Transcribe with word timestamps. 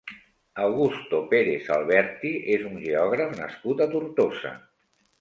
Augusto 0.63 1.19
Pérez 1.33 1.69
Alberti 1.77 2.33
és 2.57 2.67
un 2.73 2.83
geògraf 2.89 3.39
nascut 3.45 3.89
a 3.89 3.93
Tortosa. 3.97 4.61